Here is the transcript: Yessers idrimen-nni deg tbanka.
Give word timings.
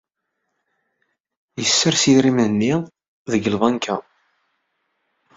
Yessers 1.61 2.03
idrimen-nni 2.11 2.73
deg 3.31 3.43
tbanka. 3.53 3.95